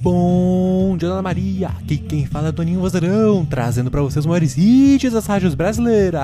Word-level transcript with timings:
Bom 0.00 0.96
dia, 0.96 1.08
Dona 1.08 1.22
Maria! 1.22 1.68
Aqui 1.68 1.96
quem 1.96 2.24
fala 2.24 2.48
é 2.48 2.52
Toninho 2.52 2.78
Vozerão, 2.78 3.44
trazendo 3.44 3.90
para 3.90 4.00
vocês 4.00 4.24
os 4.24 4.26
maiores 4.26 4.56
hits 4.56 5.12
das 5.12 5.26
rádios 5.26 5.56
brasileiras. 5.56 6.22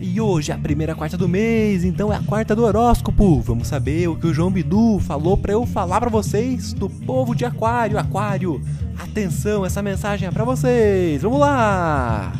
E 0.00 0.20
hoje 0.20 0.50
é 0.50 0.54
a 0.56 0.58
primeira 0.58 0.96
quarta 0.96 1.16
do 1.16 1.28
mês, 1.28 1.84
então 1.84 2.12
é 2.12 2.16
a 2.16 2.22
quarta 2.22 2.56
do 2.56 2.64
horóscopo. 2.64 3.40
Vamos 3.40 3.68
saber 3.68 4.08
o 4.08 4.16
que 4.16 4.26
o 4.26 4.34
João 4.34 4.50
Bidu 4.50 4.98
falou 4.98 5.36
para 5.36 5.52
eu 5.52 5.64
falar 5.64 6.00
para 6.00 6.10
vocês 6.10 6.72
do 6.72 6.90
povo 6.90 7.36
de 7.36 7.44
Aquário. 7.44 7.98
Aquário, 7.98 8.60
atenção, 8.98 9.64
essa 9.64 9.80
mensagem 9.80 10.26
é 10.26 10.30
para 10.32 10.44
vocês. 10.44 11.22
Vamos 11.22 11.38
lá! 11.38 12.32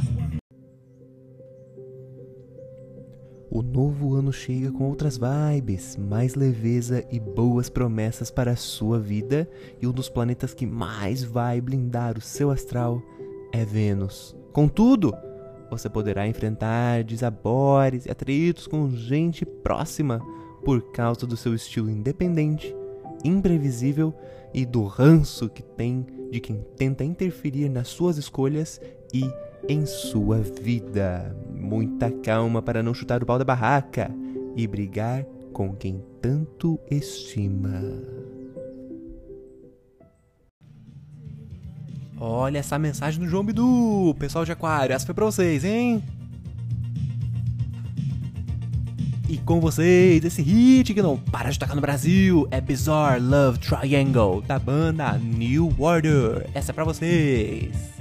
O 3.53 3.63
novo 3.63 4.15
ano 4.15 4.33
chega 4.33 4.71
com 4.71 4.89
outras 4.89 5.19
vibes, 5.19 5.97
mais 5.97 6.37
leveza 6.37 7.05
e 7.11 7.19
boas 7.19 7.69
promessas 7.69 8.31
para 8.31 8.53
a 8.53 8.57
sua 8.57 9.01
vida, 9.01 9.51
e 9.83 9.89
um 9.89 9.93
dos 9.93 10.09
planetas 10.09 10.55
que 10.55 10.65
mais 10.65 11.25
vai 11.25 11.61
blindar 11.61 12.17
o 12.17 12.21
seu 12.21 12.53
astral 12.53 13.03
é 13.53 13.65
Vênus. 13.65 14.37
Contudo, 14.53 15.13
você 15.69 15.89
poderá 15.89 16.29
enfrentar 16.29 17.03
desabores 17.03 18.07
e 18.07 18.11
atritos 18.13 18.69
com 18.69 18.89
gente 18.91 19.45
próxima 19.45 20.25
por 20.65 20.93
causa 20.93 21.27
do 21.27 21.37
seu 21.37 21.53
estilo 21.53 21.91
independente, 21.91 22.73
imprevisível 23.25 24.15
e 24.55 24.65
do 24.65 24.85
ranço 24.85 25.49
que 25.49 25.63
tem 25.65 26.07
de 26.31 26.39
quem 26.39 26.65
tenta 26.77 27.03
interferir 27.03 27.69
nas 27.69 27.89
suas 27.89 28.17
escolhas 28.17 28.81
e 29.13 29.29
em 29.69 29.85
sua 29.85 30.39
vida. 30.39 31.37
Muita 31.71 32.11
calma 32.11 32.61
para 32.61 32.83
não 32.83 32.93
chutar 32.93 33.23
o 33.23 33.27
pau 33.27 33.39
da 33.39 33.45
barraca 33.45 34.11
e 34.57 34.67
brigar 34.67 35.25
com 35.53 35.73
quem 35.73 36.03
tanto 36.21 36.81
estima. 36.91 37.81
Olha 42.19 42.59
essa 42.59 42.77
mensagem 42.77 43.21
do 43.21 43.29
João 43.31 43.45
Bidu, 43.45 44.17
pessoal 44.19 44.45
de 44.45 44.51
Aquário, 44.51 44.93
essa 44.97 45.07
foi 45.07 45.15
pra 45.15 45.25
vocês, 45.25 45.65
hein? 45.65 46.03
E 49.29 49.39
com 49.39 49.61
vocês, 49.61 50.25
esse 50.25 50.43
hit 50.43 50.93
que 50.93 51.01
não 51.01 51.17
para 51.17 51.51
de 51.51 51.59
tocar 51.61 51.77
no 51.77 51.81
Brasil 51.81 52.49
é 52.51 52.61
Bizarre 52.61 53.21
Love 53.21 53.61
Triangle, 53.61 54.43
da 54.43 54.59
banda 54.59 55.17
New 55.19 55.73
Order. 55.79 56.51
Essa 56.53 56.73
é 56.73 56.75
pra 56.75 56.83
vocês. 56.83 58.00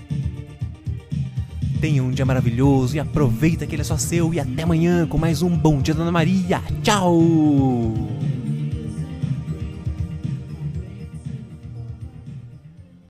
Tenha 1.79 2.03
um 2.03 2.11
dia 2.11 2.25
maravilhoso 2.25 2.95
e 2.95 2.99
aproveita 2.99 3.65
que 3.65 3.75
ele 3.75 3.81
é 3.81 3.85
só 3.85 3.97
seu. 3.97 4.33
E 4.33 4.39
até 4.39 4.63
amanhã 4.63 5.07
com 5.07 5.17
mais 5.17 5.41
um 5.41 5.49
Bom 5.49 5.81
Dia 5.81 5.93
Dona 5.93 6.11
Maria. 6.11 6.61
Tchau! 6.83 8.08